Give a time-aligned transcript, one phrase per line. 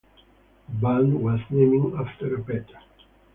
[0.67, 2.65] The band was named after a pet.